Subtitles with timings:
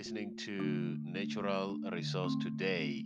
[0.00, 3.04] listening to Natural Resource Today.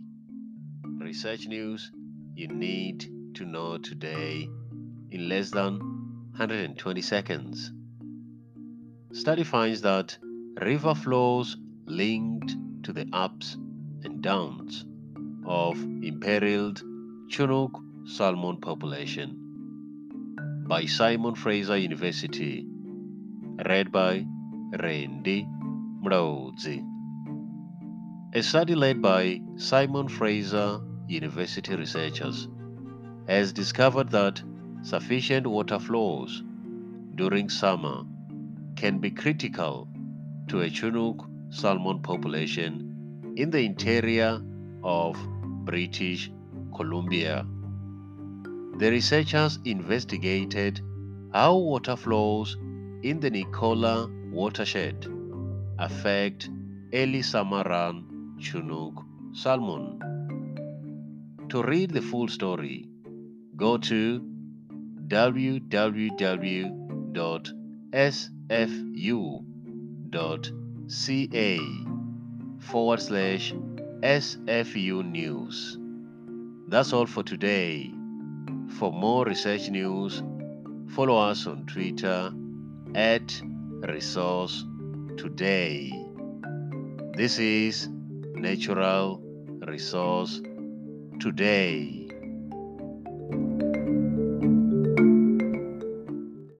[1.01, 1.91] Research news
[2.35, 4.47] you need to know today
[5.11, 5.73] in less than
[6.37, 7.73] 120 seconds.
[9.11, 10.17] Study finds that
[10.61, 13.57] river flows linked to the ups
[14.05, 14.85] and downs
[15.45, 16.81] of imperiled
[17.27, 22.65] Chinook salmon population by Simon Fraser University.
[23.65, 24.25] Read by
[24.81, 25.45] Randy
[26.05, 26.85] Mrozi.
[28.33, 32.47] A study led by Simon Fraser University researchers
[33.27, 34.39] has discovered that
[34.83, 36.43] sufficient water flows
[37.15, 38.03] during summer
[38.75, 39.87] can be critical
[40.47, 44.39] to a Chinook salmon population in the interior
[44.83, 45.17] of
[45.65, 46.31] British
[46.75, 47.47] Columbia.
[48.77, 50.81] The researchers investigated
[51.33, 52.57] how water flows
[53.01, 55.14] in the Nicola watershed
[55.79, 56.49] affect
[56.93, 58.37] early summer run
[59.33, 59.99] salmon.
[61.49, 62.89] To read the full story,
[63.55, 64.21] go to
[65.07, 65.99] www.sfu.ca
[72.59, 73.53] forward slash
[74.01, 75.77] SFU News.
[76.67, 77.93] That's all for today.
[78.77, 80.23] For more research news,
[80.89, 82.33] follow us on Twitter
[82.95, 83.41] at
[83.87, 84.65] Resource
[85.17, 85.91] today.
[87.15, 87.87] This is
[88.35, 89.21] Natural
[89.65, 90.41] Resource
[91.19, 92.09] Today.